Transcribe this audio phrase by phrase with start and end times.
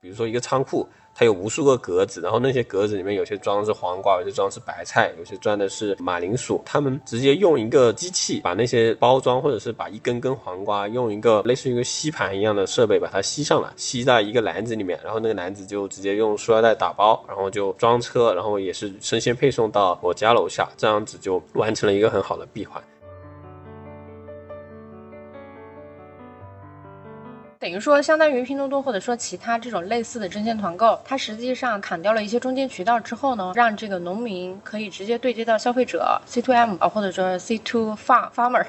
[0.00, 6.62] 比如说一个仓库，它有无数个格子，然后那些格子里面有些装的是黄瓜，有些装的是白菜，有些装的是马铃薯。
[6.64, 22.80] 他们直接用一个机器把那些包装，或者是把一根根黄瓜用一个类似于一个吸盘一样的设备把它吸上来，吸在一个篮子里面，然后那个篮子就直接用塑料袋打包，然后就装车，然后也是生鲜配送到我家楼下，这样子就完成了一个很好的闭环。
[27.68, 38.64] 等于说，相当于拼多多或者说其他这种类似的针线团购，它实际上砍掉了一些中间渠道之后呢，让这个农民可以直接对接到消费者 C to M 啊，或者说 C to farm farmer。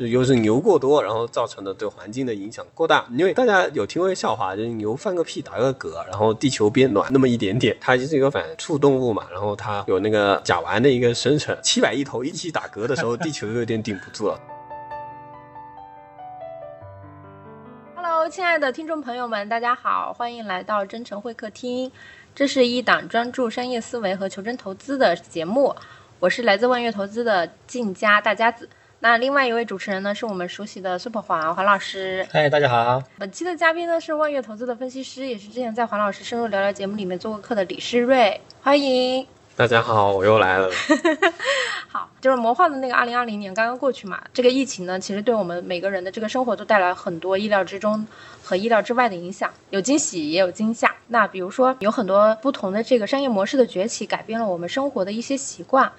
[0.00, 3.04] 就又是牛过多，然后造成的对环境的影响过大。
[3.10, 7.76] 因为大家有听过一个笑话，就是牛放个屁打个嗝，然后地球变暖那么一点点。
[7.78, 14.40] 它就是一个反刍动物嘛，然后它有那个甲烷的一个生成，七百亿头一起打嗝的时候，地球就有点顶不住了。
[17.94, 21.92] Hello，亲爱的听众朋友们，大家好，欢迎来到真诚会客厅。
[22.34, 25.76] 这是一档专注商业思维和求真投资的节目，
[26.18, 28.66] 我是来自万悦投资的晋家大家子。
[29.02, 32.28] 那另外一位主持人呢，是我们熟悉的 Super 黄黄老师。
[32.30, 33.02] 嗨，大家好。
[33.16, 38.38] 本期的嘉宾呢是万悦投资的分析师，也是之前在黄老师深入聊聊节目里面做过客的李世瑞。
[38.62, 39.26] 欢迎。
[39.56, 40.68] 大家好，我又来了。
[41.88, 48.06] 好，就是魔幻的那个二零二零年刚刚过去嘛，这个疫情呢，其实对我们每个人的这个生活都带来很多意料之中
[48.44, 50.94] 和意料之外的影响，有惊喜也有惊吓。
[51.08, 55.90] 那比如说，有很多不同的这个商业模式的崛起，改变了我们生活的一些习惯。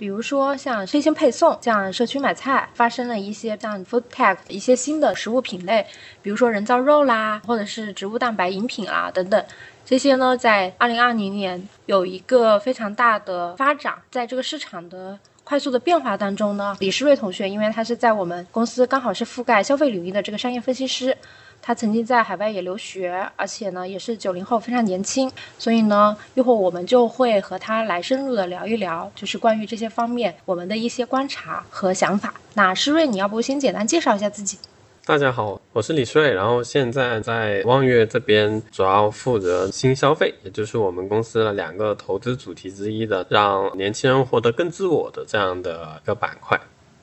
[0.00, 5.86] 比如说像生鲜配送，像社区买菜，发生了一些像 food tech 一些新的食物品类，
[6.22, 9.44] 比如说人造肉啦，或者是植物蛋白饮品啦等等，
[9.84, 21.14] 这些呢在二零二零年有一个非常大的发展，在这个市场的快速的变化当中呢，李世瑞同学，因为他是在我们公司刚好是覆盖消费领域的这个商业分析师。
[21.62, 25.30] 他曾经在海外也留学，而且呢也是九零后，非常年轻。
[25.58, 32.34] 所以呢，一会儿我们就会和他来深入的聊一聊，就是关于这些方面我们的一些观察和想法。
[32.54, 34.58] 那施瑞，你要不先简单介绍一下自己？
[35.06, 46.60] 大家好，我是李瑞，然后现在在望月这边主要负责新消费，也就是我们公司的两个投资主题之一的，让年轻人活得更自我的这样的一个板块。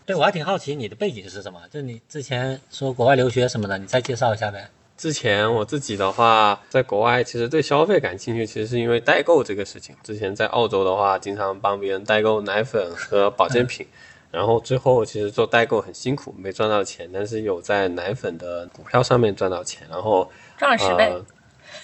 [0.08, 1.60] 对，我还挺好奇你的背景是什么？
[1.70, 4.70] 就你之前说国外留学什么的，你再介绍一下呗。
[4.96, 9.94] 之前我自己的话，在国外其实对消费感兴趣，其实是因为代购这个事情。
[10.02, 13.86] 之前在澳洲的话，经常帮别人代购奶粉和保健品，
[14.32, 21.14] 然后最后其实做代购很辛苦，没赚到钱，但是有在奶粉的股票上面赚到钱，然后赚了十倍。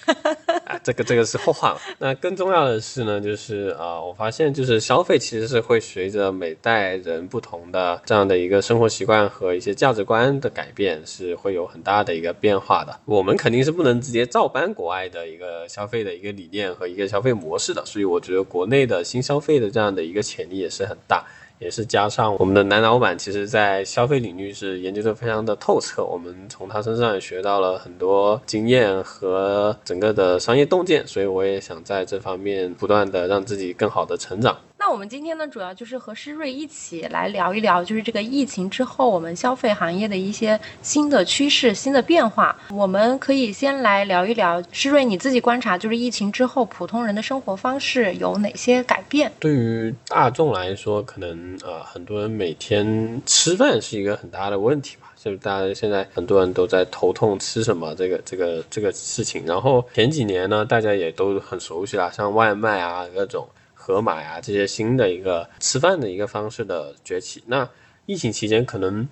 [0.66, 1.80] 啊，这个这个是后话了。
[1.98, 12.98] 那更重要的是呢，就是啊，我发现就是消费其实是会随着每代人不同的这样的一个生活习惯和一些价值观的改变，是会有很大的一个变化的。
[13.04, 21.24] 我们肯定是不能直接照搬国外的一个消费的一个理念和一个消费模式的，所以我觉得国内的新消费的这样的一个潜力也是很大。
[21.64, 34.54] 也是加上我们的男老板，其实在消费领域是研究的非常的透彻，我们从他身上也学到了很多经验和整个的商业洞见，所以我也想在这方面不断的让自己更好的成长。
[34.86, 42.54] 那我们今天呢，主要就是和施瑞一起来聊一聊，就是这个疫情之后我们消费行业的一些新的趋势、新的变化。
[42.68, 49.32] 我们可以先来聊一聊，施瑞你自己观察，就是疫情之后普通人的生活方式有哪些改变？
[49.40, 59.46] 对于大众来说，可能呃很多人每天吃饭是一个很大的问题吧，就是大家现在很多人都在头痛吃什么这个这个这个事情。
[59.46, 63.48] 然后前几年呢，大家也都很熟悉了，像外卖啊各种。
[63.86, 67.44] 盒马呀，这些新的一个吃饭的一个方式的崛起。
[67.48, 67.68] 那
[68.06, 69.06] 疫情期间，可能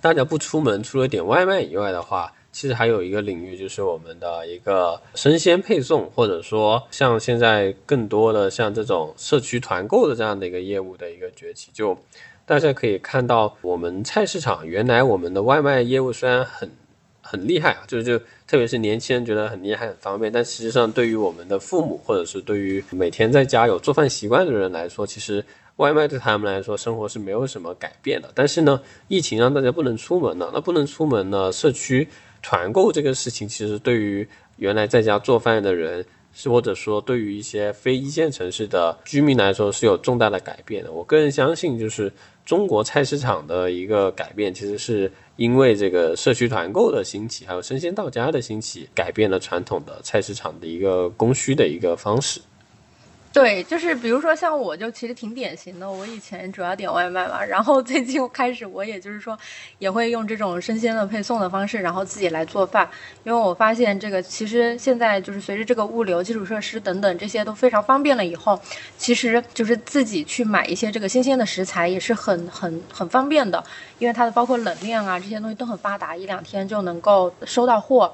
[0.00, 11.70] 大家不出门，除了点外卖以外的话，其实还有一个领域，就是我们的一个生鲜配送，或者说像现在更多的像这种社区团购的这样的一个业务的一个崛起。
[11.72, 11.96] 就
[12.44, 16.68] 大家可以看到，我们菜市场原来我们的外卖业务虽然很。
[17.30, 25.44] 很厉害啊，就是就特别是年轻人觉得很厉害很方便，但实际上对于我们的父母或者是对于每天在家有做饭习惯的人来说，其实
[25.76, 28.28] 外卖对他们来说生活是没有什么改变的。
[28.34, 32.08] 但是呢，疫情让大家不能出门了，那不能出门呢，社区
[32.42, 34.26] 团购这个事情其实对于
[34.56, 36.04] 原来在家做饭的人，
[36.34, 40.90] 是或者说对于一些非一线城市的居民来说是有重大的改变的。
[40.90, 42.12] 我个人相信，就是
[42.44, 45.12] 中国菜市场的一个改变，其实是。
[45.36, 52.42] 因为这个社区团购的兴起，还有生鲜到家的兴起，改变了传统的菜市场的一个供需的一个方式。
[53.32, 59.38] 对，就是比如说像我就其实挺典型的，我以前主要点外卖嘛，然后最近开始我也就是说
[59.78, 62.90] 也会用这种生鲜的配送的方式，然后自己来做饭，
[63.22, 68.60] 因为我发现这个其实现在就是随着这个物流基础设施等等这些都非常方便了以后，
[68.98, 73.62] 其实就是自己去买一些这个新鲜的食材也是很很很方便的，
[74.00, 78.12] 因为它的包括冷链啊这些东西都很发达，一两天就能够收到货。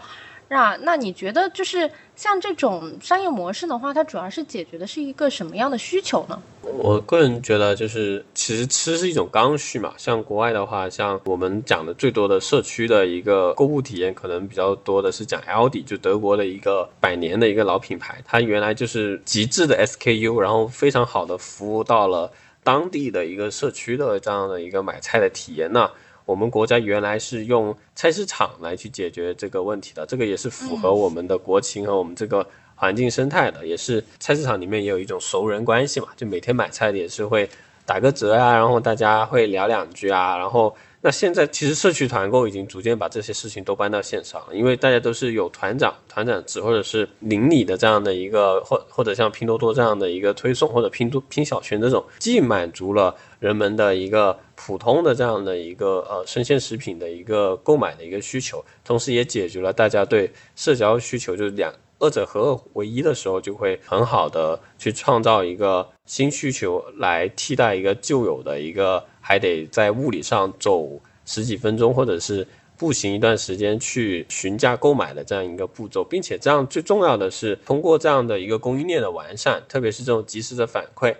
[0.48, 6.40] 那那你觉得就是像这种商业模式的话，它主要是解决的是一个什么样的需求呢？
[6.62, 9.92] 我个人觉得，就是其实吃是一种刚需嘛。
[9.96, 22.30] 像国外的话，像我们讲的最多的社区的一个购物体验，可能比较多的是讲 L D，就德国的一个百年的一个老品牌，它原来就是极致的 SKU，然后非常好的服务到了
[22.62, 25.72] 当地的一个社区的这样的一个买菜的体验。
[25.72, 25.90] 那
[26.26, 32.44] 我们国家原来是用菜市场来去解决这个问题的，这个也是符合我们的国情和我们这个
[32.74, 37.48] 环境生态的，也是菜市场里面也有一种熟人关系嘛，就每天买菜的也是会
[37.86, 54.38] 打个折啊，然后大家会聊两句啊，然后那现在其实社区团购已经逐渐把这些事情都搬到线上了，因为大家都是有团长、团长制或者是邻里的这样的一个，或或者像拼多多这样的一个推送，或者拼多拼小群这种，既满足了人们的一个。
[54.58, 72.44] 普通的这样的一个呃生鲜食品的一个购买的一个需求，同时也解决了大家对社交需求，就是两二者合二为一的时候，就会很好的去创造一个新需求来替代一个旧有的一个还得在物理上走十几分钟或者是
[72.78, 81.14] 步行一段时间去询价购买的这样一个步骤，并且这样最重要的是通过这样的一个供应链的完善，特别是这种及时的反馈。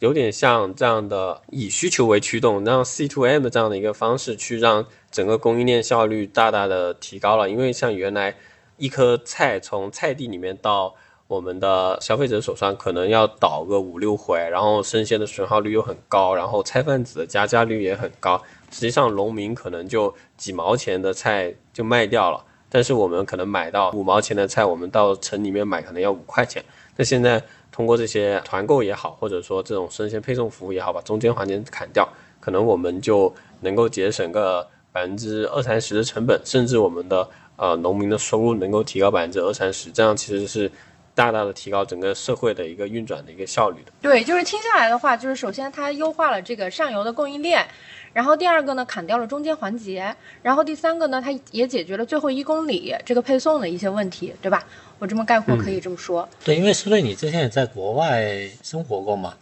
[0.00, 7.48] 有点像这样的以需求为驱动，让 C to M 这样的一个方式去让整个供应链效率大大的提高了。
[7.48, 8.34] 因为像原来
[8.76, 10.94] 一颗菜从菜地里面到
[11.26, 18.42] 我们的消费者手上，可能要倒个五六回，然后生鲜的损耗率又很高，然后菜贩子的加价率也很高。
[18.70, 26.62] 实际上农民可能就几毛钱的菜就卖掉了，但是我们可能买到五毛钱的菜，我们到城里面买可能要五块钱。
[26.98, 27.42] 那现在。
[27.76, 32.08] 通过这些团购也好，或者说这种生鲜配送服务也好，把中间环节砍掉，
[32.40, 33.30] 可能我们就
[33.60, 40.72] 能够节省个百分之二三十的成本，甚至我们的呃农民的收入能够提高百分之二三十，这样其实是
[41.14, 43.92] 大大的提高整个社会的一个运转的一个效率的。
[44.00, 47.68] 对，就是听下来的话，就是首先它优化了这个上游的供应链，
[48.14, 54.64] 然后第二个呢砍掉了中间环节，然后第三个呢它也解决了最后一公里这个配送的一些问题，对吧？
[54.98, 59.34] 我这么概括可以这么说，对，因为苏队，你之前也在国外生活过嘛，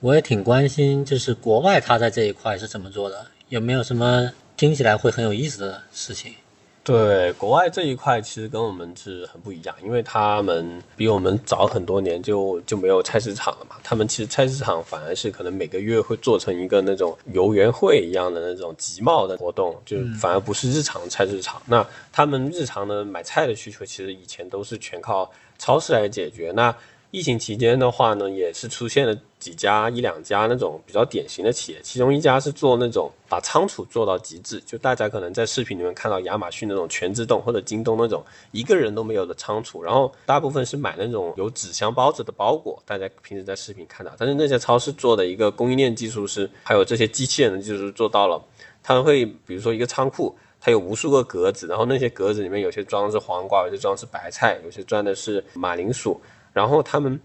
[0.00, 6.34] 我也挺关心，就是国外他在这一块是怎么做的，有没有什么听起来会很有意思的事情？
[6.82, 13.76] 对，国外这一块其实跟我们是很不一样，因为他们比我们早很多年就就没有菜市场了嘛。
[13.84, 21.60] 他们其实菜市场反而是可能每个月会做成一个那种游园会一样的那种集贸的活动，就反而不是日常菜市场。
[21.66, 26.50] 那他们日常的买菜的需求，其实以前都是全靠超市来解决。
[26.56, 26.74] 那
[27.10, 48.40] 疫情期间的话呢，也是出现了几家一两家那种比较典型的企业，其中一家是做那种把仓储做到极致，就大家可能在视频里面看到亚马逊那种全自动或者京东那种一个人都没有的仓储，然后大部分是买那种有纸箱包着的包裹，大家平时在视频看到，但是那些超市做的一个供应链技术是，还有这些机器人的技术做到了，
[48.84, 56.20] 他们会比如说一个仓库，它有无数个格子，然后那些格子里面有些装的是黄瓜，有些装的是白菜，有些装的是马铃薯。
[56.52, 57.20] 然后他们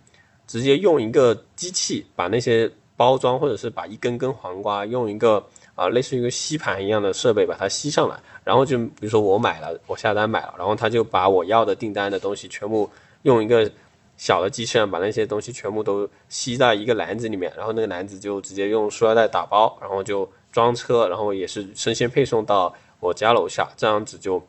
[0.48, 5.44] 直接用一个机器把那些包装，或者是把一根根黄瓜用一个
[5.76, 12.90] 啊类似于一个吸盘一样的设备把它吸上来，然后就比如说我买了，我下单买了，然后他就把我要的订单的东西全部
[13.24, 13.70] 用一个
[14.18, 24.42] 小的机器人把那些东西全部都吸在一个篮子里面，然后那个篮子就直接用塑料袋打包，然后就装车，然后也是生鲜配送到我家楼下，这样子就。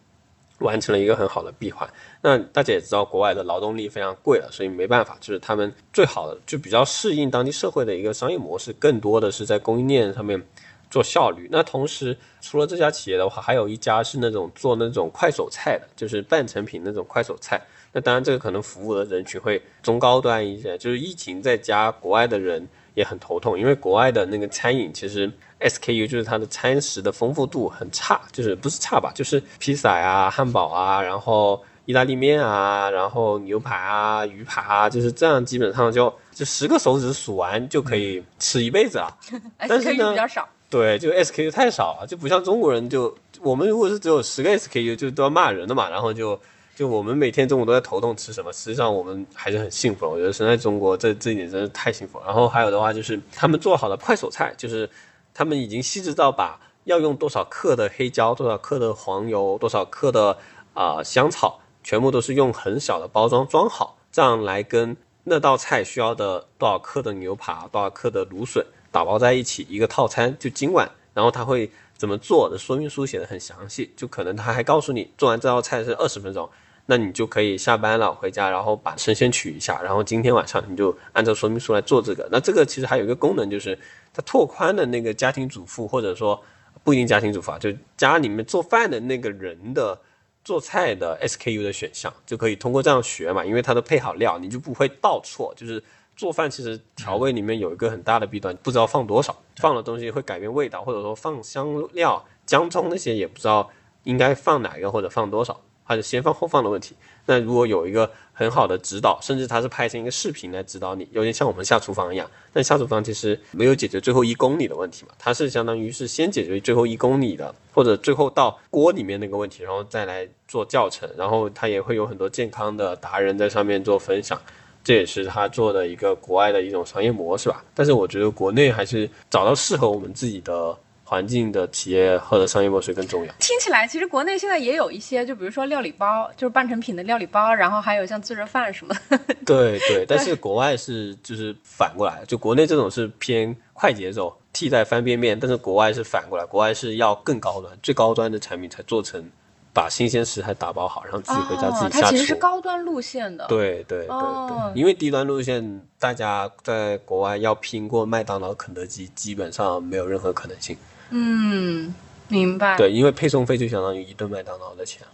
[0.59, 1.89] 完成了一个很好的闭环。
[2.23, 10.43] 那大家也知道，国外的劳动力非常贵了，所以没办法，就是他们最好的就比较适应当地社会的一个商业模式，更多的是在供应链上面
[10.91, 11.49] 做效率。
[11.51, 17.61] 那同时，除了这家企业的话，还有一家是那种做那种快手菜的，就是半成品那种快手菜。
[17.93, 20.77] 那当然，这个可能服务的人群会中高端一些。
[20.79, 25.33] 就是疫情在家，国外的人也很头痛，因为国外的那个餐饮其实。
[25.59, 39.09] SKU 就是它的餐食的丰富度很差，就是不是差吧，就是披萨啊、汉堡啊，然后意大利面啊，然后牛排啊、鱼排啊，就是这样，基本上就就十个手指数完就可以吃一辈子啊。
[39.67, 40.47] 但是呢，比较少。
[40.69, 46.39] 对，就 SKU 太少了，就不像中国人，就我们如果是只有十个 SKU，就都要骂人的嘛，然后就
[46.77, 50.13] 就我们每天中午都在头痛吃什么，实际上我们还是很幸福的。
[50.13, 52.27] 我觉得生在中国这这一点真是太幸福了。
[52.27, 54.89] 然后还有的话就是他们做好的快手菜，就是
[55.33, 60.37] 他们已经细致到把要用多少克的黑椒、多少克的黄油、多少克的
[60.75, 70.87] 啊、香草，全部都是用很小的包装装好，这样来跟那道菜需要的多少克的牛扒、多少克的芦笋打包在一起，一个套餐就今晚。
[71.15, 76.47] 然后他会怎么做的说明书写的很详细，就可能他还告诉你做完这道菜是二十分钟，
[76.87, 82.29] 那你就可以下班了回家，然后把生鲜取一下，然后今天晚上你就按照说明书来做这个。
[82.31, 83.79] 那这个其实还有一个功能，就是
[84.15, 86.41] 它拓宽了那个家庭主妇或者说
[86.85, 90.01] 不一定家庭主妇啊，就家里面做饭的那个人的
[90.45, 95.53] 做菜的 SKU 的选项，就可以通过这样学嘛，因为它都配好料，你就不会倒错。
[95.57, 95.83] 就是
[96.15, 103.69] 做饭其实调味里面有一个很大的弊端，不知道放多少，放的东西会改变味道，或者说放香料、姜葱那些也不知道
[104.05, 106.95] 应该放哪个或者放多少，还是先放后放的问题。
[107.25, 112.31] 那如果有一个很好的指导，甚至他是拍成一个视频来指导你，有点像我们下厨房一样。
[112.53, 121.09] 但下厨房其实没有解决最后一公里的问题嘛，它是相当于是先解决最后一公里的，或者最后到锅里面那个问题，然后再来做教程。
[121.17, 124.41] 然后他也会有很多健康的达人在上面做分享，
[124.85, 127.65] 这也是他做的一个国外的一种商业模式吧。
[127.75, 130.77] 但是我觉得国内还是找到适合我们自己的
[131.09, 133.33] 环境的企业或者商业模式更重要。
[133.39, 139.21] 听起来其实国内现在也有一些，就比如说料理包，就是半成品的料理包，然后还有像自热饭什么 的。
[139.47, 149.25] 对对，但是国外是就是反过来，就国内这种是偏快节奏，替代方便面，但是国外是反过来，国外是要更高端、最高端的产品才做成，
[149.73, 152.03] 把新鲜食材打包好，然后自己回家自哦，己下厨。
[152.07, 153.47] 它其实是高端路线的。
[153.47, 160.77] 对对对对，哦因为低端路线，大家在国外要拼过麦当劳、肯德基，基本上没有任何可能性。
[161.11, 161.95] 嗯，
[162.29, 162.77] 明白。
[162.77, 165.07] 对，因为配送费就相当于一顿麦当劳的钱。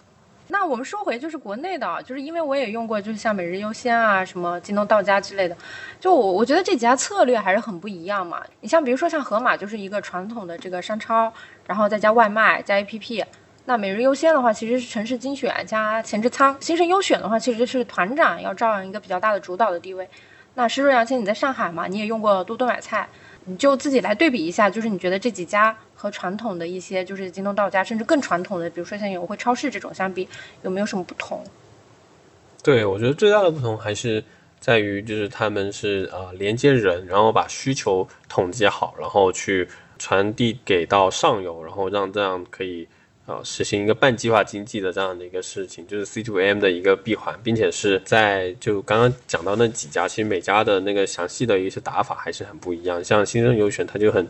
[0.49, 5.57] 那我们说回就是国内的啊，就是因为我也用过，就是像每日优先啊、什么京东到家之类的，
[5.99, 8.43] 就我我觉得这几家策略还是很不一样嘛。
[8.61, 11.33] 你像比如说像盒马就是一个传统的这个商超，
[11.67, 13.25] 然后再加外卖加 APP。
[13.65, 20.07] 那每日优先的话，其实是城市精选加前置仓；新盛优选的话，其实是团长要照样一个比较大的主导的地位。
[20.55, 23.09] 那施瑞阳，现在你在上海嘛，你也用过多多买菜，
[23.45, 30.29] 你就自己来对比一下，就是你觉得这几家和传统的一些就是京东到家，甚至更传统的，比如说像友汇超市这种相比，
[30.63, 31.43] 有没有什么不同？
[32.63, 34.23] 对，我觉得最大的不同还是
[34.61, 39.69] 在于，就是他们是呃连接人，然后把需求统计好，然后去
[39.99, 42.87] 传递给到上游，然后让这样可以
[43.27, 53.03] 啊实行一个半计划经济的这样的一个事情，就是 C to M 的一个闭环，并且是在就刚刚讲到那几家，其实每家的那个详细的一些打法还是很不一样。
[53.03, 54.27] 像新生优选，它就很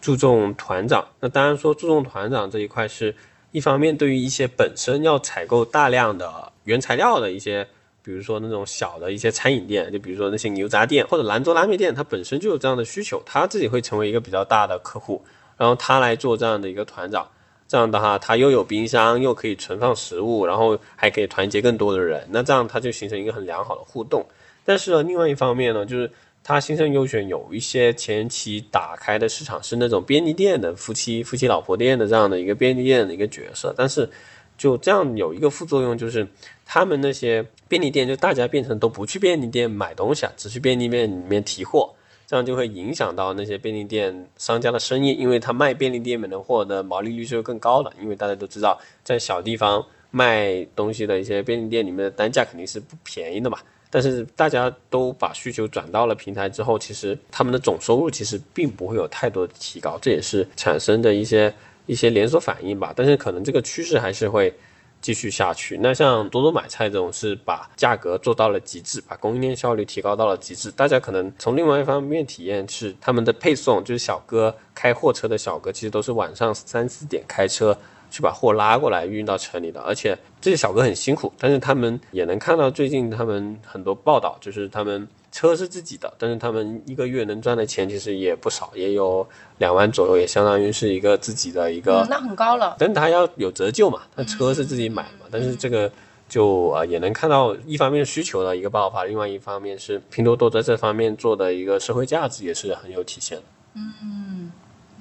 [0.00, 3.14] 注重团长，那当然说注重团长这一块是
[3.52, 7.66] 一方面对于一些本身要采购大量的原材料的一些。
[8.02, 15.20] 比如说那种小的一些餐饮店，就比如说那些牛杂店或者兰州拉面店，它本身就有这样的需求，他自己会成为一个比较大的客户，
[15.56, 17.28] 然后他来做这样的一个团长，
[17.68, 24.24] 这样的话他又有冰箱，又可以存放食物，然后还可以团结更多的人，那这样他就形成一个很良好的互动。
[24.64, 26.10] 但是呢，另外一方面呢，就是
[26.42, 34.08] 它新生优选有一些前期打开的市场是那种便利店的夫妻夫妻老婆店的这样的一个便利店的一个角色，但是
[34.56, 36.26] 就这样有一个副作用，就是
[36.64, 41.92] 他们那些便利店就大家变成都不去便利店买东西啊，只去便利店里面提货，
[42.26, 53.58] 这样就会影响到那些便利店商家的生意，因为他卖便利店里面的货的毛利率是更高的，因为大家都知道在小地方卖东西的一些便利店里面的单价肯定是不便宜的嘛。
[53.88, 61.54] 但是大家都把需求转到了平台之后，其实他们的总收入其实并不会有太多的提高，这也是产生的一些
[61.86, 62.92] 一些连锁反应吧。
[62.94, 64.52] 但是可能这个趋势还是会
[65.00, 65.78] 继续下去。
[65.82, 70.70] 那像多多买菜这种是把价格做到了极致，把供应链效率提高到了极致。
[70.70, 77.76] 大家可能从另外一方面体验是他们的配送，就是小哥开货车的小哥，其实都是晚上三四点开车。
[78.08, 85.06] 去把货拉过来运到城里的，而且这些小哥很辛苦，但是他们也能看到最近他们很多报道，就是他们
[85.36, 89.28] 车是自己的，但是他们一个月能赚的钱其实也不少，也有
[89.58, 92.74] 两万左右，也相当于是一个自己的一个，嗯，那很高了。
[92.78, 95.92] 但他要有折旧嘛，他车是自己买嘛，但是这个
[96.26, 103.44] 就呃也能看到一方面需求的一个爆发，另外一方面是拼多多在这方面做的一个社会价值也是很有体现的。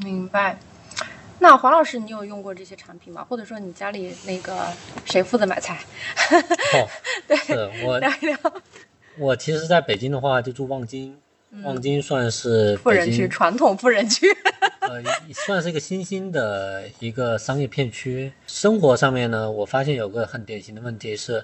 [0.04, 0.60] 明白。
[1.40, 3.26] 那黄老师，你有用过这些产品吗？
[3.30, 4.68] 或者说你家里那个
[5.06, 5.80] 谁负责买菜？
[6.74, 6.88] 哦，
[7.26, 7.38] 对
[7.86, 8.38] 我聊一聊。
[9.18, 11.16] 我其实在北京的话就住望京，
[11.64, 14.28] 望京算是富人区，传统富人区。
[14.82, 15.02] 呃，
[15.34, 18.32] 算是一个新兴的一个商业片区。
[18.46, 21.44] 生活上面呢，我发现有个很典型的问题是，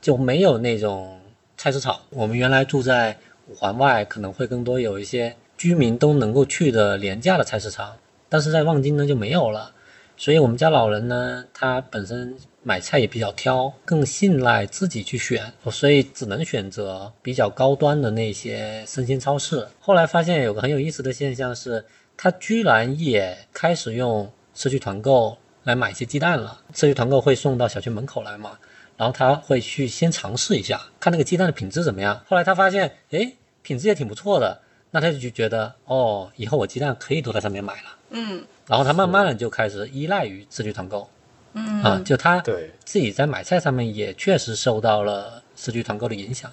[0.00, 1.20] 就没有那种
[1.56, 2.00] 菜市场。
[2.10, 3.16] 我们原来住在
[3.48, 7.94] 五环外，可能会更多有一些居民都能够去的廉价的菜市场，
[8.28, 9.72] 但是在望京呢就没有了。
[10.16, 12.34] 所以我们家老人呢，他本身
[12.66, 19.68] 买菜也比较挑，更信赖自己去选，所以只能选择比较高端的那些生鲜超市。
[19.78, 21.84] 后来发现有个很有意思的现象是，
[22.16, 26.58] 他居然也开始用社区团购来买一些鸡蛋了。
[26.72, 28.58] 社区团购会送到小区门口来嘛，
[28.96, 32.24] 然后他会去先尝试一下，看那个鸡蛋的品质怎么样。
[32.26, 33.30] 后来他发现，哎，
[33.62, 37.96] 品质也挺不错的，那他就觉得，哦，以后我鸡蛋可以都在上面买了。
[38.16, 41.06] 嗯然后他慢慢的就开始依赖于社区团购
[41.54, 46.50] 嗯啊，就他对自己在买菜上面也确实受到了社区团购的影响。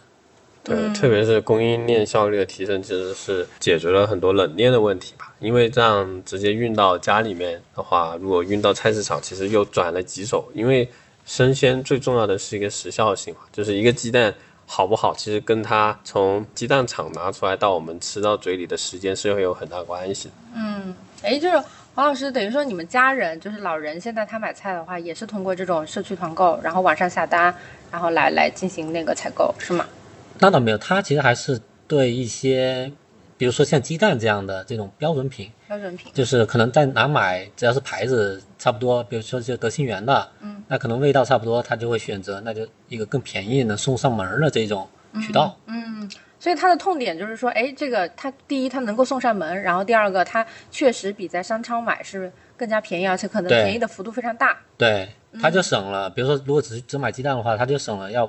[0.63, 5.33] 对，嗯特别是供应链效率的提升，其实是解决了很多冷链的问题吧。
[5.39, 10.47] 因为这样直接运到家里面的话，如果运到菜市场，其实又转了几手。
[10.53, 10.87] 因为
[11.25, 14.31] 生鲜最重要的是一个时效性嘛，就是一个鸡蛋
[14.67, 20.33] 好不好，其实跟它从鸡蛋厂拿出来到我们吃到嘴里的时间是会有很大关系的。
[20.55, 20.93] 嗯，
[21.23, 27.53] 哎，就是黄老师，等于说你们家人就是老人，现在他买菜的话，也是通过这种社区团购，然后网上下单，
[27.91, 29.85] 然后来来进行那个采购，是吗？
[30.39, 32.89] 那倒没有，他其实还是对一些，
[33.37, 36.09] 比如说像鸡蛋这样的这种标准品，标准品。
[36.13, 44.87] 就是可能在哪买，只要是牌子差不多，比如说就德信源的，嗯，那可能味道差不多，他就会选择那就一个更便宜能送上门儿的这种
[45.21, 45.57] 渠道。
[45.65, 46.09] 嗯，
[46.41, 54.57] 所以它的痛点就是说，哎，这个它第一它能够送上门，然后第二个它确实比在商超买是更加便宜，而且可能便宜的幅度非常大。
[54.75, 55.07] 对，
[55.39, 58.27] 它就省了，比如说如果只是只买鸡蛋的话，它就省了要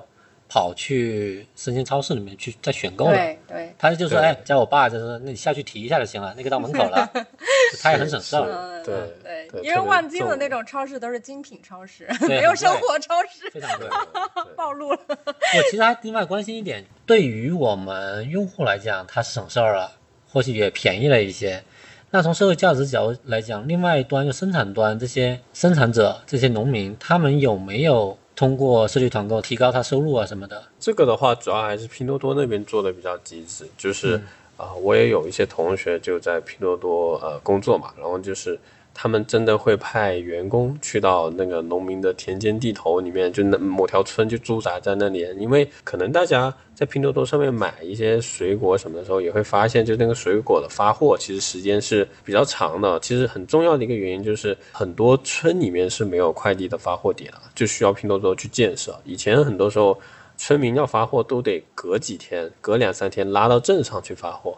[0.52, 3.12] 跑去生鲜超市里面去再选购了。
[3.12, 7.10] 对对，他就说，对哎，叫我爸就是，那你下去提一下就行了，那个到门口了，
[7.80, 8.42] 他也很省事儿。
[8.42, 13.88] 嗯，对对对，因为特别重望京的那种超市都是精品超市， 没有生活超市，非常对。
[14.54, 14.98] 暴露了。
[15.08, 19.90] 我其实还另外关心一点，对于我们用户来讲，它省事儿了，
[20.30, 21.64] 或许也便宜了一些。
[22.10, 30.62] 那从社会价值角度来讲，另外一端就生产端这些生产者、这些农民，他们有没有通过社区团购提高他收入啊什么的？
[30.80, 34.20] 这个的话，主要还是拼多多那边做的比较极致，就是
[34.56, 38.58] 啊、我也有一些同学就在拼多多呃工作嘛，然后就是
[38.94, 53.00] 他们真的会派员工去到那个农民的田间地头里面，就那某条村就驻扎在那里，因为可能大家在拼多多上面买一些水果什么的时候，也会发现，就那个水果的发货其实时间是比较长的。
[53.00, 58.94] 其实很重要的一个原因就是很多村里面是没有快递的发货点了，就需要拼多多去建设。
[59.04, 59.98] 以前很多时候
[60.36, 64.56] 村民要发货都得隔几天、隔两三天拉到镇上去发货。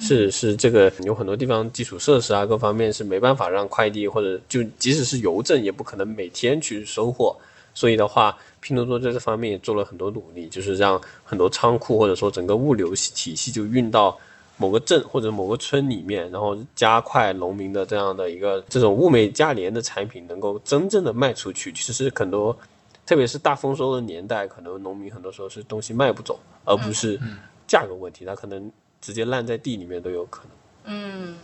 [0.00, 7.36] 是是，这个有很多地方基础设施啊，各方面是没办法让快递或者就即使是邮政，也不可能每天去收货。
[7.74, 14.16] 所以的话，拼多多在这方面也做了很多努力，就是让很多仓库或者说整个物流体系就运到
[14.56, 21.72] 某个镇或者某个村里面，然后加快农民的这样的一个这种物美价廉的产品能够真正的卖出去。
[21.72, 22.56] 其实很多，
[23.04, 27.18] 特别是大丰收的年代，可能农民很多时候是东西卖不走，而不是
[27.66, 28.70] 价格问题，他可能
[29.04, 30.50] 直接烂在地里面都有可能。
[30.86, 31.36] 嗯，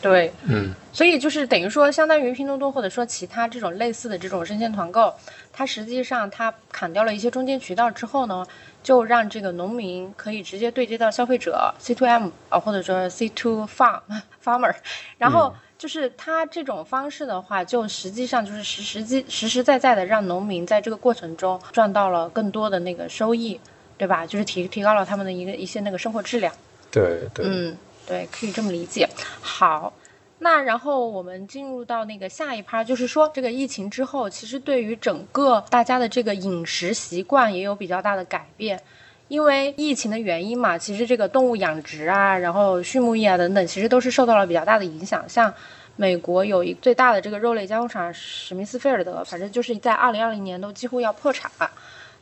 [0.00, 5.12] 对，嗯，所以就是等于说，相当于拼多多或者说其他这种类似的这种生鲜团购，
[5.52, 8.42] 它实际上它砍掉了一些中间渠道之后呢，
[8.82, 14.00] 就让这个农民可以直接对接到消费者 C to M 啊，或者说 C to farm
[14.42, 14.74] farmer，
[15.18, 15.54] 然后。
[15.76, 23.60] 就是它这种方式的话，就实际上就是实实际实实在在的让农民在这个过程中赚到了更多的那个收益，
[23.98, 24.24] 对吧？
[24.24, 26.54] 就是提提高了他们的一个一些那个生活质量。
[26.94, 27.76] 对对，嗯，
[28.06, 29.08] 对，可以这么理解。
[29.40, 29.92] 好，
[30.38, 38.80] 那然后我们进入到那个下一趴，就是说这个疫情之后，其实对于整个大家的这个饮食习惯也有比较大的改变。
[39.28, 45.26] 因为疫情的原因嘛，其实这个动物养殖啊，然后畜牧业啊等等，其实都是受到了比较大的影响。
[45.26, 45.52] 像
[45.96, 51.70] 美国有一最大的这个肉类加工厂史密斯菲尔德，反正就是在二零二零年都几乎要破产了。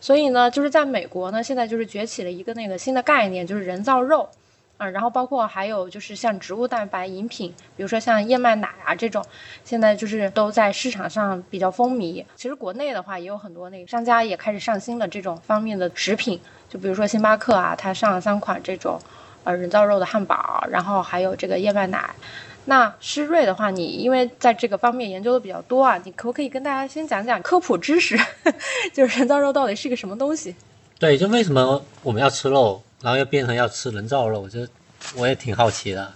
[0.00, 4.28] 所以呢，就是在美国呢，现在就是崛起了一个那个新的概念，就是人造肉。
[4.82, 9.24] 嗯，然后包括还有就是像植物蛋白饮品，比如说像燕麦奶啊这种，
[9.64, 12.24] 现在就是都在市场上比较风靡。
[12.34, 18.98] 其实国内的话也有很多那个商家也开始上新了这种方面的食品，就比如说星巴克啊，它上了三款这种
[19.44, 22.12] 呃人造肉的汉堡，然后还有这个燕麦奶。
[22.64, 28.18] 那施瑞的话，你因为在这个方面研究的比较多啊，你可不可以跟大家先讲讲科普知识，
[28.92, 30.54] 就是人造肉到底是个什么东西？
[30.98, 34.68] 对，就为什么我们要吃肉，然后又变成要吃人造肉，我觉得
[35.16, 36.14] 我也挺好奇的。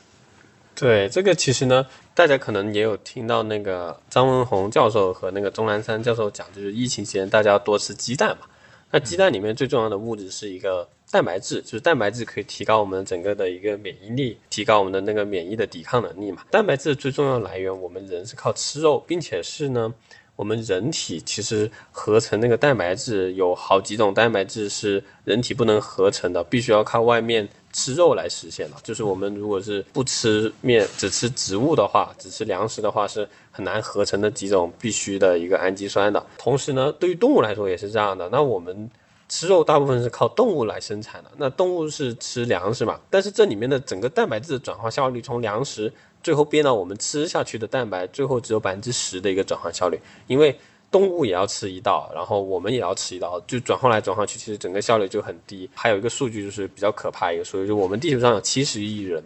[0.75, 8.47] 对，这个其实呢，大家可能也有听到那个张文宏教授和那个钟南山教授讲，就是疫情期间大家要多吃鸡蛋嘛。
[8.91, 16.45] 那鸡蛋里面最重要的物质是一个蛋白质，就是蛋白质可以提高我们整个的一个免疫力，提高我们的那个免疫的抵抗能力嘛。
[16.51, 19.93] 蛋白质最重要来源，我们人是靠吃肉，并且是呢，
[20.37, 27.49] 我们人体其实合成那个蛋白质有好几种蛋白质是人体不能合成的，必须要靠外面。
[27.73, 36.25] 吃肉来实现的，就是我们如果是不吃面，只吃植物的话，只吃粮食的话，是很难合成的几种必须的一个氨基酸的。
[36.39, 38.31] 同时呢，对于动物来说也是这样的。
[38.31, 38.91] 那我们
[39.29, 42.99] 吃肉大部分是靠动物来生产的，那动物是吃粮食嘛？
[43.11, 45.93] 但是这里面的整个蛋白质的转化效率，从粮食
[46.27, 50.59] 最后变到我们吃下去的蛋白，最后只有百分之十的一个转化效率，因为。
[50.89, 55.69] 动物也要吃一道，然后我们也要吃一道，就转换来转换去，其实整个效率就很低。
[55.75, 59.23] 还有一个数据就是比较可怕一个数据，就我们地球上有七十亿人，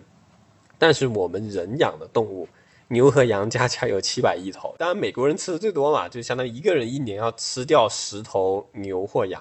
[0.78, 2.48] 但是我们人养的动物，
[2.88, 4.74] 牛和羊加起来有七百亿头。
[4.78, 9.40] 当然美国人吃的最多嘛，就相当于一个人一年要吃掉十头牛或羊，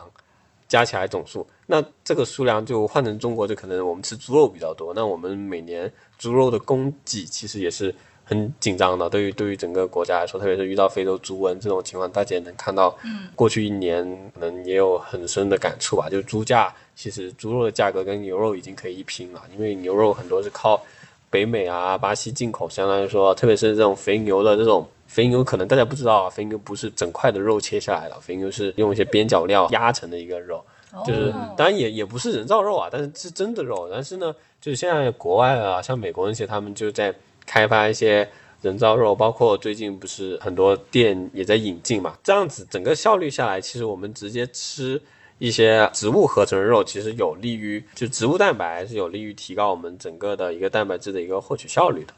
[0.70, 4.94] 加起来总数，那这个数量就换成中国，就可能我们吃猪肉比较多。
[4.94, 7.94] 那我们每年猪肉的供给其实也是。
[8.30, 12.96] 很紧张的，对于对于整个国家来说，特别是遇到非洲猪瘟这种情况，大家也能看到，
[13.34, 14.06] 过去一年
[14.36, 16.08] 可能也有很深的感触吧。
[16.12, 20.80] 就猪价，其实猪肉的价格跟牛肉已经可以一拼了，因为牛肉很多是靠
[21.32, 30.64] 北美啊、巴西进口，相当于说，特别是这种肥牛的这种肥牛，可能大家不知道啊，肥牛不是整块的肉切下来的，肥牛是用一些边角料压成的一个肉，
[31.06, 33.90] 就是当然也也不是人造肉啊，但是是真的肉。
[33.92, 37.14] 但是呢，就是现在国外啊，像美国那些，他们就在。
[37.52, 38.30] 开发一些
[38.62, 42.16] 人造肉，包括最近不是很多店也在引进嘛？
[42.24, 45.02] 这样子整个效率下来，其实我们直接吃
[45.40, 52.14] 一些植物合成的肉，其实有利于就植物蛋白是有利于提高我们整个的一个蛋白质的一个获取效率的。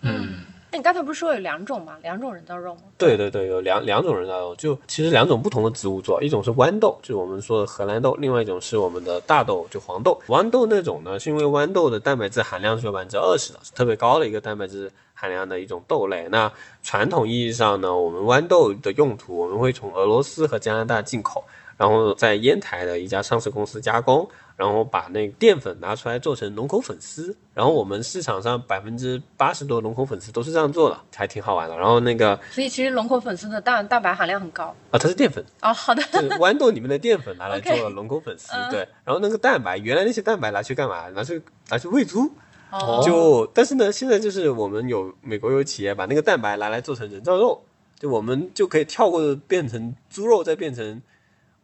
[0.00, 0.38] 嗯。
[0.76, 1.96] 你刚才不是说有两种吗？
[2.02, 2.82] 两种人造肉吗？
[2.98, 10.20] 对对对，有两两种人造肉，就其实两种不同的植物做，一种是豌豆，就是我们说的荷兰豆；另外一种是我们的大豆，就黄豆。
[10.28, 16.28] 豌豆那种呢，是因为豌豆的蛋白质含量是有百分之二十的，是特别高的一个蛋白质含量的一种豆类。
[16.30, 21.42] 那传统意义上呢，我们豌豆的用途，我们会从俄罗斯和加拿大进口，
[21.78, 24.28] 然后在烟台的一家上市公司加工。
[24.56, 31.76] 然后把那个淀粉拿出来做成龙口粉丝，然后我们市场上百分之八十多龙口粉丝都是这样做的，还挺好玩的。
[31.76, 38.88] 然后那个，所以其实龙口粉丝的蛋蛋白含量很高啊，它是淀粉哦，好的，就是豌豆里面的淀粉拿来 做了龙口粉丝，对。
[39.04, 41.06] 然后那个蛋白，原来那些蛋白拿去干嘛？
[41.10, 42.32] 拿去拿去喂猪，
[43.04, 47.62] 就但是呢，现在就是我们有美国有企业把那个蛋白拿来做成人造肉，
[47.98, 51.02] 就我们就可以跳过变成猪肉，再变成。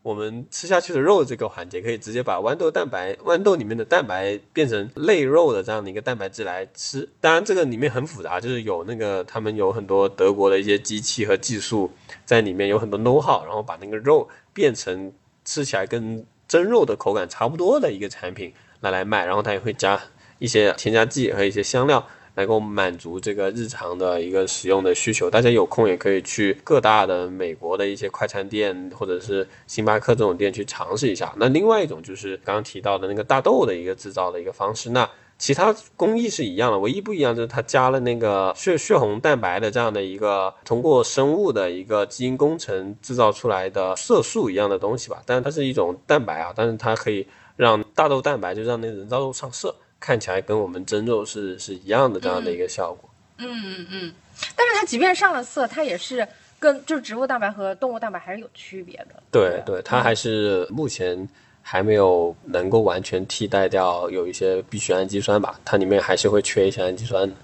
[0.02, 7.08] 我们吃下去的肉这个环节，可以直接把豌豆蛋白、豌豆里面的蛋白变成类肉的这样的一个蛋白质来吃。
[7.20, 11.88] 当然，这个里面很复杂，就是有那个他们有很多德国的一些机器和技术
[12.24, 15.12] 在里面，有很多 know how，然后把那个肉变成
[15.44, 19.24] 吃起来跟真肉的口感差不多的一个产品拿来卖。
[19.24, 20.00] 然后它也会加
[20.40, 22.04] 一些添加剂和一些香料。
[22.34, 31.32] 能够满足这个日常的一个使用的需求，大家有空也可以去各大的美国的一些快餐店或者是星巴克这种店去尝试一下。
[31.36, 49.74] 那另外一种就是刚刚提到的那个大豆的一个制造的一个方式，那其他工艺是一样的，唯一不一样就是它加了那个血血红蛋白的这样的一个通过生物的一个基因工程制造出来的色素一样的东西吧，但是它是一种蛋白啊，但是它可以让大豆蛋白就让那人造肉上色。
[50.02, 53.08] 看起来跟我们蒸肉是是一样的这样的一个效果。
[53.38, 54.12] 嗯嗯嗯，
[54.56, 56.26] 但是它即便上了色，它也是
[56.58, 59.22] 跟就是植物蛋白和动物蛋白还是有区别的。
[59.30, 61.28] 对对，它还是目前
[61.62, 67.34] 还没有能够完全替代掉有一些必需氨基酸吧，它里面还是会缺一些氨基酸的。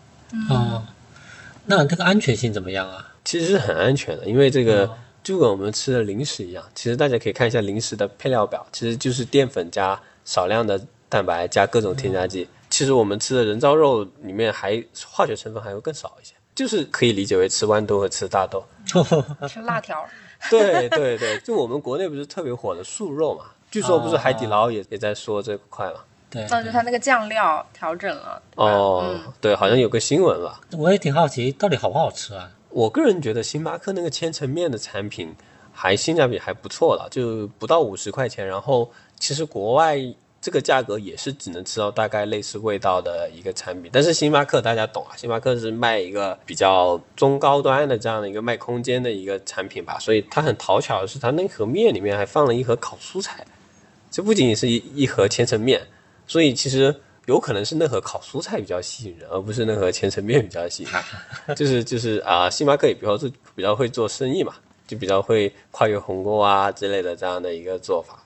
[0.50, 0.82] 哦，
[1.66, 3.14] 那这个安全性怎么样啊？
[3.24, 4.90] 其实是很安全的，因为这个
[5.22, 6.64] 就跟我们吃的零食一样。
[6.74, 10.80] 其实大家可以看一下零食的配料表，其实就是淀粉加少量的。
[11.08, 18.62] 蛋白加各种添加剂，其实我们吃的人造肉里面还化学成分还会更少一些，就是可以理解为吃豌豆和吃大豆，
[19.48, 20.04] 吃辣条。
[20.50, 23.46] 对对对，就我们国内不是特别火的素肉嘛？
[23.70, 26.00] 据说不是海底捞也也在说这块嘛？
[26.30, 28.42] 对，那就它那个酱料调整了。
[28.56, 30.60] 哦，对，好像有个新闻吧？
[30.76, 32.50] 我也挺好奇，到底好不好吃啊？
[32.68, 35.34] 我个人觉得星巴克那个千层面的产品
[35.72, 39.98] 还性价比还不错了，就不到五十块钱，然后其实国外。
[40.40, 53.44] 这个价格也是只能吃到大概类似味道的一个产品，但是星巴克大家懂啊，星巴克是卖一个比较中高端的这样的一个卖空间的一个产品吧，所以它很讨巧的是，它那盒面里面还放了一盒烤蔬菜，
[54.10, 55.84] 这不仅仅是一一盒千层面，
[56.26, 56.94] 所以其实
[57.26, 61.02] 有可能是那盒烤蔬菜比较吸引人，而不是那盒千层面比较吸引人。
[61.56, 64.54] 就是就是啊，星巴克也比较是比较会做生意嘛，
[64.86, 68.22] 就比较会跨越鸿沟啊之类的这样的一个做法。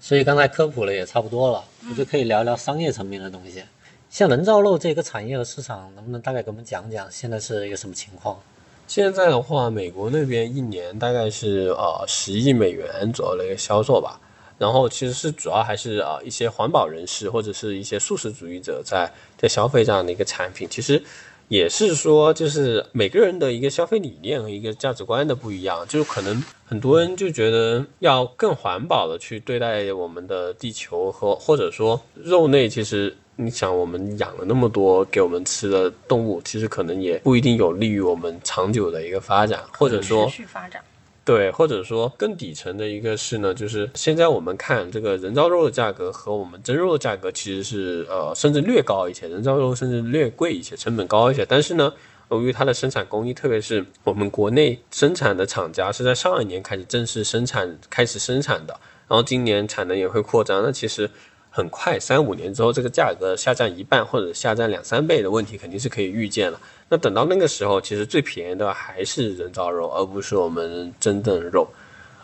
[0.00, 3.62] 所以刚才科普了也差不多了，我就可以聊聊商业层面的东西。
[4.10, 8.40] 像人造肉这个产业和市场，能不能大概给我们讲讲现在是一个什么情况？
[8.86, 14.18] 现在的话，美国那边一年大概是呃十亿美元左右的一个销售吧。
[14.56, 20.66] 然后其实是主要还是啊一些环保人士或者是一些素食主义者在在消费这样的一个产品。
[20.68, 21.00] 其实
[21.48, 33.16] 也是说，就是每个人的一个消费理念和一个价值观的不一样，就是可能很多人就觉得要更环保的去对待我们的地球和或者说肉类，其实。
[33.40, 40.82] 你想，我们养了那么多给我们吃的动物，其实可能也不一定有利于我们长久的一个发展，或者说持续发展。
[41.28, 51.44] 对，或者说更底层的一个是呢，就是现在我们看这个人造肉的价格和我们真肉的价格其实是呃，甚至略高一些，人造肉甚至略贵一些，成本高一些。
[51.44, 51.92] 但是呢，
[52.30, 58.72] 由于它的生产工艺，特别是我们国内生产的厂家是在上一年开始正式生产开始生产的，
[59.06, 61.10] 然后今年产能也会扩张，那其实。
[61.50, 66.60] 很快，三五年之后，这个价格下降一半或者下降两三倍的问题肯定是可以预见了。
[66.88, 71.68] 那等到那个时候，其实最便宜的还是人造肉，而不是我们真正的肉。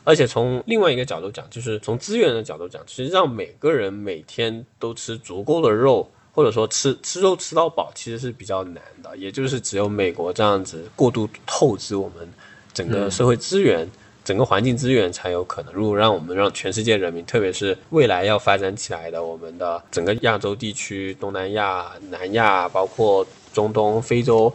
[0.05, 9.16] 而且从另外一个角度讲，就是从资源的角度讲，其实让每个人每天都吃足够的肉，或者说吃吃肉吃到饱，其实是比较难的。
[9.16, 12.29] 也就是只有美国这样子过度透支我们
[12.72, 13.88] 整个社会资源。
[14.25, 15.73] 整个环境资源才有可能。
[15.75, 24.53] 如果让我们让全世界人民，特别是未来要发展起来的我们的整个亚洲地区、东南亚、南亚，包括中东、非洲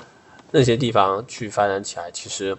[0.51, 2.57] 那些地方去发展起来，其实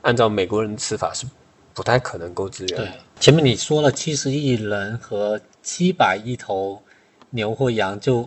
[0.00, 1.26] 按照美国人的吃法是
[1.74, 2.92] 不太可能够资源的。
[3.20, 6.82] 前面你说了七十亿人和七百亿头
[7.30, 8.26] 牛或羊，就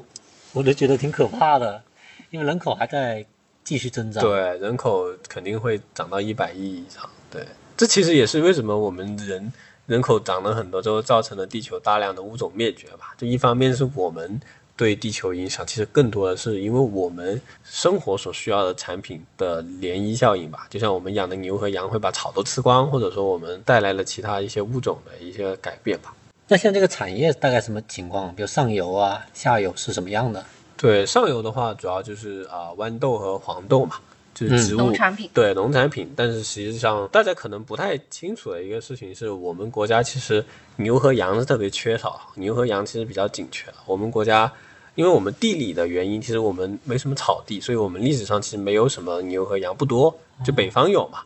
[0.54, 1.82] 我就觉得挺可怕的，
[2.30, 3.26] 因为人口还在
[3.64, 4.24] 继续增长。
[4.24, 7.10] 对，人口肯定会涨到一百亿以上。
[7.32, 7.44] 对。
[7.80, 9.54] 这其实也是为什么我们人
[9.88, 13.16] 人口涨了很多之后，造成了地球大量的物种灭绝吧？
[13.18, 14.38] 就一方面是我们
[14.76, 20.68] 对地球影响，其实更多的是因为我们生活所需要的产品的涟漪效应吧。
[20.70, 26.14] 就像我们养的牛和羊会把草都吃光，或者说我们带来了其他一些物种的一些改变吧。
[26.50, 28.36] 那像这个产业大概什么情况？
[28.36, 30.46] 比如上游啊、下游是什么样的？
[30.76, 33.96] 对，上游的话主要就是啊豌豆和黄豆嘛。
[34.48, 40.44] 就是植物农产品，对农产品，但是实际上大家可能不太清楚的一个事情是，我们国家其实
[40.78, 43.66] 牛和羊是特别缺少，牛和羊其实比较紧缺。
[43.86, 44.52] 我们国家
[44.96, 50.14] 因为我们地理的原因，其实我们没什么草地，所以我们历史上其实没有什么牛和羊，不多。
[50.46, 51.20] 就北方有嘛，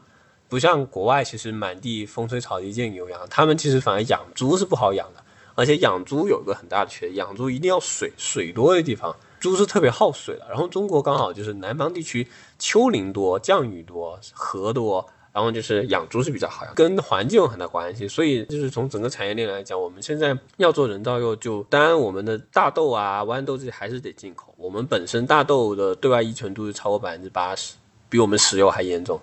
[0.50, 3.20] 不像国外，其实满地风吹草低见牛羊。
[3.30, 5.24] 他们其实反而养猪是不好养的，
[5.56, 9.16] 而且养猪有个很大的缺点，养猪一定要水水多的地方。
[9.40, 12.26] 猪是特别耗水的，然后中国刚好就是南方地区
[12.64, 18.08] 丘陵多、降雨多、河多，然后就是养猪是比较好养，跟环境有很大关系。
[18.08, 24.54] 所以就是从整个产业链来讲，我们现在要做人造肉，就当然我们的大豆啊、豌豆这些还是得进口。
[24.56, 27.74] 我们本身大豆的对外依存度是超过百分之八十，
[28.08, 29.20] 比我们石油还严重。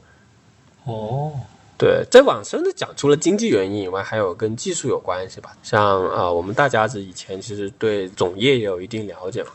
[0.84, 1.32] 哦。
[1.80, 5.56] 对，再往深的讲，除了经济原因以外，还有跟技术有关系吧。
[5.62, 9.50] 像啊，我们大家子以前其实对种业也有一定了解嘛。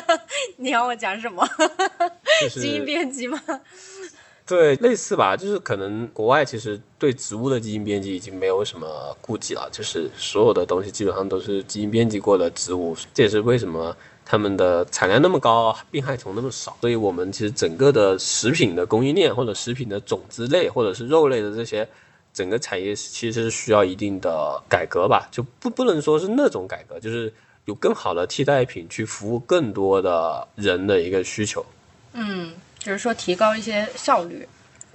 [0.56, 1.46] 你要我讲什么？
[2.40, 3.38] 就是基因编辑吗？
[4.46, 5.36] 对，类似吧。
[5.36, 12.96] 就是可能国外其实对植物的基因编辑已经没有什么顾忌了，就是所有的东西基本上都是基因编辑过的植物。
[13.12, 13.94] 这也是为什么。
[14.28, 21.88] 他们的产量那么高，病害虫那么少，所以我们其实整个的食品的供应链，或者食品的种子类，或者是肉类的这些
[22.34, 27.32] 整个产业，其实是需要一定的改革吧，就不不能说是那种改革，就是
[27.66, 31.64] 有更好的替代品去服务更多的人的一个需求。
[32.12, 34.48] 嗯，就是说提高一些效率。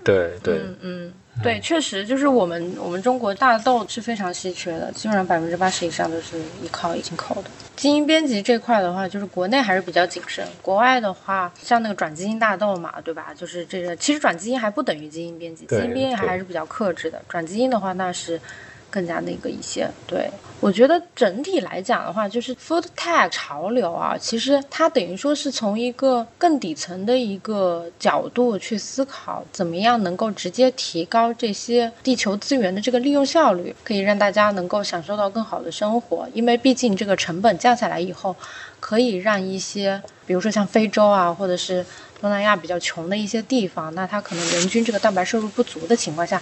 [0.04, 1.14] 对对，嗯嗯。
[1.42, 7.50] 对，确实就是我们我们中国大豆是非常稀缺的，基本上百分之八十以上都是依靠进口的。
[7.76, 13.34] 基因编辑这块的话，就是国内还是比较谨慎，国外的话，像那个转基因大豆嘛，对吧？
[13.36, 17.22] 就是这个，其实转基因还不等于基因编辑，基因编辑还是比较克制的。
[17.28, 18.40] 转基因的话，那是。
[18.92, 36.28] 更加那个一些，对我觉得整体来讲的话，就是 food tech 潮流啊，其实它等于说是从一个更底层的一个角度去思考，怎么样能够直接提高这些地球资源的这个利用效率，可以让大家能够享受到更好的生活。
[36.34, 38.36] 因为毕竟这个成本降下来以后，
[38.80, 41.84] 可以让一些，比如说像非洲啊，或者是
[42.20, 46.40] 东南亚比较穷的一些地方，那它可能人均这个蛋白摄入不足的情况下。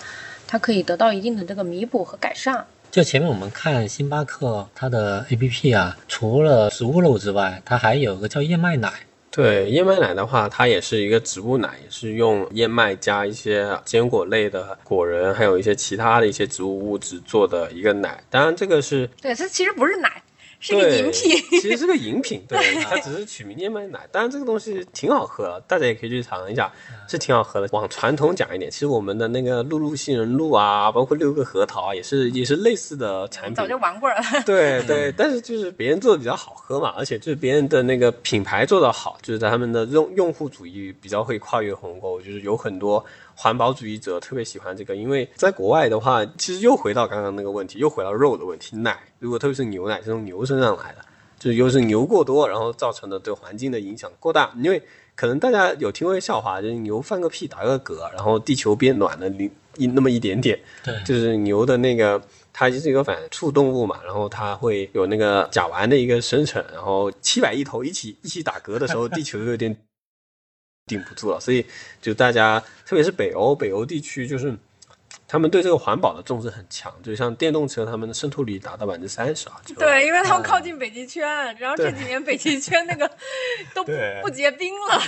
[0.52, 8.92] 它可以得到一定的这个弥补和改善，就前面我们看星巴克它的 APP 啊，除了植物肉之外，它还有个叫燕麦奶。
[9.30, 18.24] 对燕麦奶的话，它也是一个植物奶，也是用燕麦加一些坚果类的果仁，还有一些其他的一些植物物质做的一个奶。
[18.32, 20.24] 当然，这个是对，它其实不是奶，
[20.60, 21.60] 是个对饮品。
[21.62, 24.08] 其实是个饮品，对， 它只是取名燕麦奶。
[24.12, 26.72] 当然，这个东西挺好喝的，大家也可以去尝一下，
[27.08, 27.68] 是挺好喝的。
[27.72, 33.68] 往传统讲一点，其实我们的那个露露杏仁露啊，包括六个核桃啊，也是也是类似的产品早。
[33.68, 34.16] 就玩过了。
[34.46, 43.04] 对对， 但是就是别人做的比较好喝嘛，而且就是别人的那个品牌做的好，就是在他们的用用户主义比较会跨越鸿沟，就是有很多
[43.42, 50.98] 环保主义者特别喜欢这个，因为在国外的话，其实又回到刚刚那个问题，又回到肉的问题，奶如果特别是牛奶是从牛身上来的，
[51.40, 54.84] 就是又是牛过多，然后造成的对环境的影响过大，因为
[55.16, 62.22] 可能大家有听过一个笑话，就是牛放个屁打个嗝，然后地球变暖了一一那么一点点，对， 就是牛的那个，
[62.52, 69.74] 它就是一个反刍动物嘛，然后它会有那个甲烷的一个生成，然后七百亿头一起一起打嗝的时候，地球就有点
[70.90, 71.66] 顶不住了，所以
[72.02, 74.54] 就大家，特别是北欧，北欧地区就是。
[75.32, 79.62] 他们对这个环保的重视很强，就像电动车，他们的渗透率达到百分之三十啊。
[79.78, 83.08] 对，因为他们靠近北极圈，然后这几年北极圈那个
[83.76, 83.92] 都不
[84.24, 85.00] 不结冰了。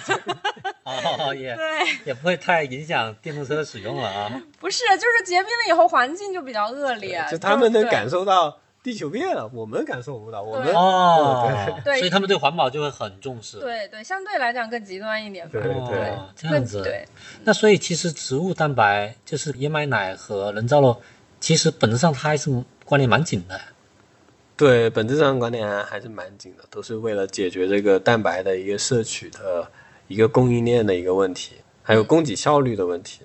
[0.85, 1.65] 哦，也 对，
[2.05, 4.41] 也不会太影响电动车的使用了啊。
[4.59, 13.59] 不是，就是结冰了以后环境就比较恶劣，就他们能感受到地球变了，我们感受不到，我们对哦，对所以他们对环保就会很重视。
[13.59, 15.47] 对对，相对来讲更极端一点。
[15.49, 16.81] 对对哦，这样子。
[16.81, 17.07] 对，
[17.43, 20.99] 那所以其实植物蛋白就是燕麦奶和人造肉，
[21.39, 22.49] 其实本质上它还是
[22.83, 23.61] 关联蛮紧的。
[24.57, 29.67] 对，本质上关联还是蛮紧的，都是为了解决这个蛋白的一个摄取的
[30.07, 33.21] 一个供应链的一个问题，还有供给效率的问题。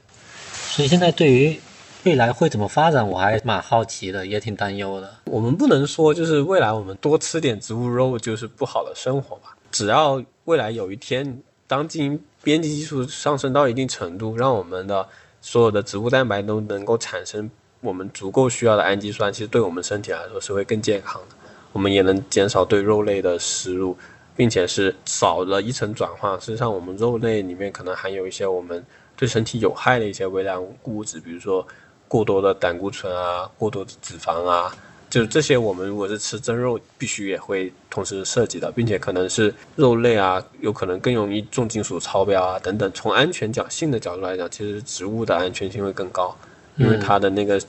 [0.51, 1.59] 所以现在对于
[2.07, 5.13] 未来会怎么发展，我还蛮好奇的，也挺担忧的。
[5.25, 15.09] 我们不能说就是未来我们多吃点植物肉就是不好的生活吧，只要未来有一天，当基因编辑技术上升到一定程度，让我们的
[15.41, 21.35] 所有的植物蛋白都能够产生我们足够需要的氨基酸，其实对我们身体来说是会更健康的。
[21.73, 23.99] 我们也能减少对肉类的食入，
[24.37, 26.39] 并且是少了一层转化。
[26.39, 28.81] 实际上，我们肉类里面可能含有一些我们
[29.17, 31.67] 对身体有害的一些微量物质，比如说
[32.09, 34.75] 过多的胆固醇啊、过多的脂肪啊，
[35.11, 42.91] 就是这些我们如果是吃真肉，必须也会同时涉及到，并且可能是肉类啊，有可能更容易重金属超标啊等等。
[42.93, 46.37] 从安全角性的角度来讲，其实植物的安全性会更高，
[46.77, 47.61] 因为它的那个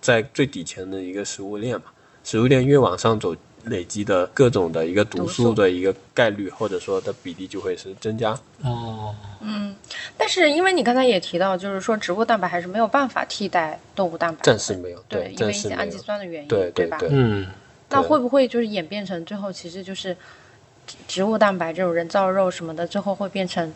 [0.00, 1.84] 在最底层的一个食物链嘛，
[2.24, 3.34] 食物链越往上走。
[3.64, 8.30] 累积的各种的一个毒毒素素的一个概率，或者说的比例就会是增加。
[8.62, 9.74] 哦，嗯，
[10.16, 15.98] 但是因为你刚才也提到，就是说植物蛋白还是没有办法替代动物蛋白，暂时没有，对，因为一些氨基。
[15.98, 17.46] 酸的原因，对对吧嗯，
[17.90, 20.16] 那会不会就是演变成最后其实就是
[20.86, 23.72] 植植物蛋白这种人造肉什么的，最后会变成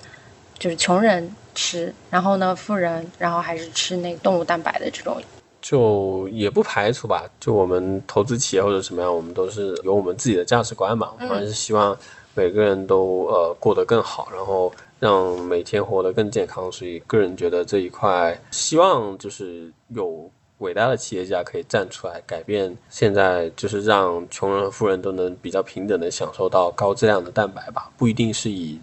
[0.58, 5.22] 就是穷人吃，然后呢富人，然后还是吃那动物蛋白的这种。
[5.68, 11.98] 就也不排除吧，就我们投资企业或者什么样，我们都是有我们自己的价值观嘛，我们还是希望
[12.36, 16.70] 每个人都呃过得更好，然后让每天活得更健康。
[16.70, 28.78] 所以个人觉得这一块，希望就是有伟大的企业家可以站出来改变现在，就是让穷人和富人都能比较平等的享受到高质量的蛋白吧，不一定是以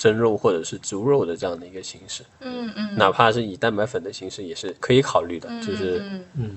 [0.00, 2.24] 真肉或者是植物肉的这样的一个形式。
[2.40, 6.56] 嗯嗯，哪怕是以蛋白粉的形式也是可以考虑的，就是嗯嗯，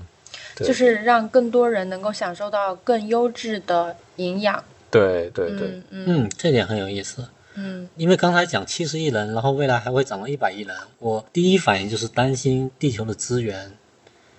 [0.56, 4.64] 对就是让更多人能够享受到更优质的营养。
[4.90, 7.28] 对对对，嗯嗯嗯，这点很有意思。
[7.56, 13.70] 嗯因为刚才讲七十亿人，然后未来还会涨到一百亿人，我第一反应就是担心地球的资源。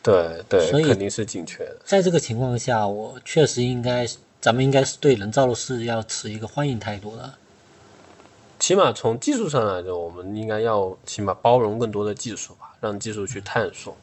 [0.01, 1.77] 对对所以肯定是紧缺的。
[1.83, 4.05] 在这个情况下，我确实应该，
[4.39, 7.33] 咱们应该是对人造肉是要持一个欢迎态度的。
[8.57, 13.95] 起码从技术上来说，我们应该要起码包容更多的技术吧，让技术去探索。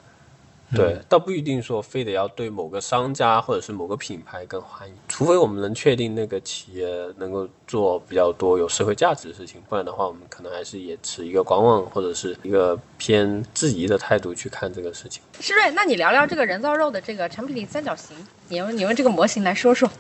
[0.75, 15.23] 对，倒不一定说非得要对某个商家或者是某个品牌更欢迎，除非我们能确定那个企业能够做比较多有社会价值的事情，不然的话，我们可能还是也持一个观望或者是一个偏质疑的态度去看这个事情。
[15.41, 18.17] 施瑞，那你聊聊这个人造肉的这个产品力三角形，
[18.49, 19.91] 你用你用这个模型来说说。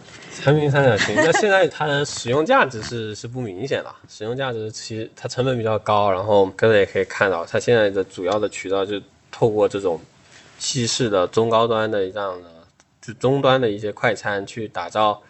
[0.40, 8.98] 产品三角形，那现在它的使用价值是是不明显了，使用价值其实它成本比较高，然后各位也可以看到，它现在的主要的渠道就
[9.30, 10.00] 透过这种
[10.62, 12.48] 西式的中高端的这样的
[13.00, 15.20] 就终端的一些快餐去打造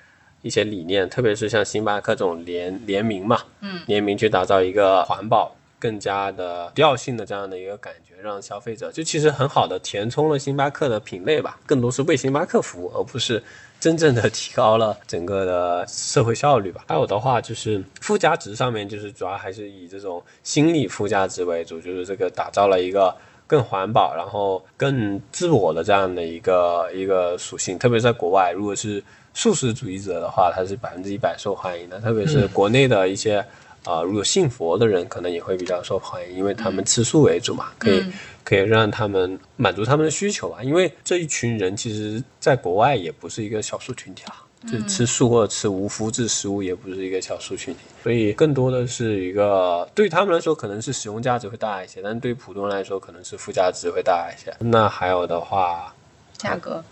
[0.42, 13.42] 一些理念，特别是像星巴克这种联联名嘛，嗯，联名去打造一个环保更加的调性的这样的一个感觉，让消费者就其实很好的填充了星巴克的品类吧，更多是为星巴克服务，而不是
[13.80, 16.84] 真正的提高了整个的社会效率吧。
[16.88, 23.16] 还有的话就是附加值上面，就是主要还是以这种心理附加值为主，就是这个打造了一个。
[23.52, 32.00] 更环保，然后更自我的这样的一个一个属性，特别在国外，如果是素食主义者的话，它是百分之一百受欢迎的。
[32.00, 33.44] 特别是国内的一些
[33.84, 38.02] 啊，如果信佛的人，可能也会比较受欢迎，因为他们吃素为主嘛，可以
[38.42, 40.62] 可以让他们满足他们的需求吧。
[40.62, 44.40] 因为这一群人其实在国外也不是一个少数群体啊。
[44.70, 54.54] 就吃素或者吃无麸质食物也不是一个小数群体，所以更多的是一个对他们来说可能是使用价值会大一些，但对普通人来说可能是附加值会大一些。
[54.58, 55.94] 那还有的话，
[56.38, 56.82] 价格。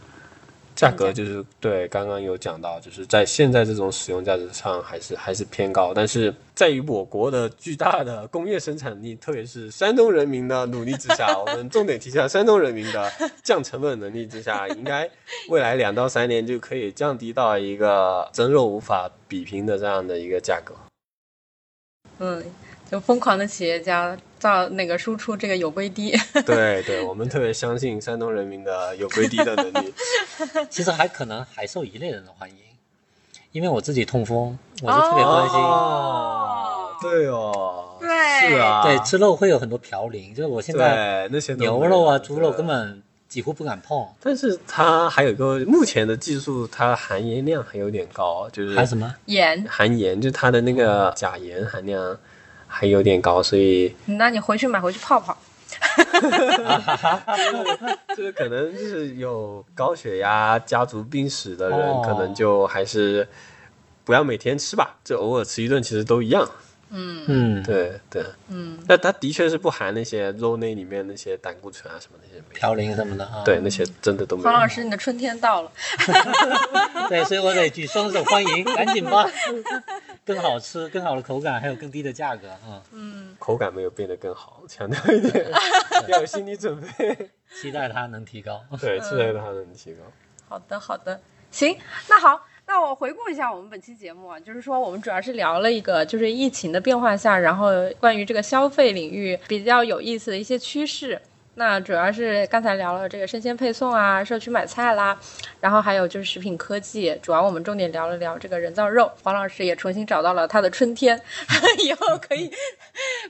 [0.81, 13.13] 价格就是对，刚刚有讲到，就是在现在这种使用价值上还是还是偏高，但是在于我国的巨大的工业生产力，特别是山东人民的努力之下，我们重点提一下山东人民的
[13.43, 15.07] 降成本能力之下，应该
[15.51, 20.75] 未来两到三年就可以降低到一个真肉无法比拼的这样的一个价格。
[22.21, 22.43] 嗯。
[22.91, 26.13] 就疯狂的企业家造那个输出这个有规低，
[26.45, 29.95] 对对，我们特别相信山东人民的有规低的能力。
[30.69, 32.57] 其实还可能还受一类人的欢迎，
[33.53, 35.61] 因为我自己痛风，我就特别关心。
[35.61, 38.09] 哦，对哦，对，
[38.49, 44.05] 是啊，对，吃肉会有很多嘌呤，就是我现在那些牛肉啊、猪肉根本几乎不敢碰。
[44.21, 49.65] 但是它还有一个目前的技术，它含盐量还有点高，就是含什么盐？
[49.69, 52.19] 含盐，就它的那个钾盐含量。
[52.73, 55.37] 还有点高，所以那你回去买回去泡泡。
[58.17, 63.27] 这 个可能就是有高血压、家族病史的人，可能就还是
[64.05, 66.49] 不要每天吃吧，就偶尔吃一顿，其实都一样。
[66.91, 73.43] 嗯嗯，对对，嗯，那它的确是不含那些肉类里面那些胆固醇啊什么那些嘌呤什么的啊。
[73.45, 74.49] 对，那些真的都没有。
[74.51, 75.73] 黄老师，你的春天到了。
[77.09, 79.29] 对，所以我得举双手欢迎， 赶紧吧。
[80.27, 82.83] 更好吃、更好的口感，还有更低的价格啊。
[82.93, 85.51] 嗯，口感没有变得更好，强调一点，
[86.09, 87.31] 要有心理准备。
[87.61, 88.63] 期待它能提高。
[88.81, 90.03] 对，期待它能提高。
[90.49, 91.21] 好的，好的，
[91.51, 91.77] 行，
[92.09, 92.47] 那好。
[92.73, 97.67] 那我回顾一下我们本期节目啊，就是说我们主要是聊了一个就是疫情的变化下，然后
[97.99, 101.21] 关于这个消费领域比较有意思的一些趋势。
[101.55, 105.19] 那主要是刚才聊了这个生鲜配送啊，社区买菜啦，
[105.59, 109.11] 然后还有就是食品科技，主要我们重点聊了聊这个人造肉。
[109.25, 111.21] 黄老师也重新找到了他的春天，
[111.85, 112.53] 以后可以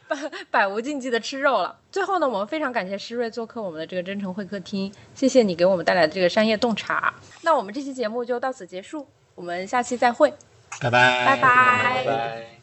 [0.07, 0.17] 百
[0.51, 1.75] 百无禁忌的吃肉了。
[1.91, 7.15] 最后呢，我们非常感谢施瑞做客我们的这个真诚会客厅，谢谢你给我们带来的这个商业洞察。
[7.41, 9.07] 那我们这期节目就到此结束。
[9.41, 10.31] 我们下期再会，
[10.83, 12.05] 拜拜，拜拜。
[12.05, 12.60] 拜。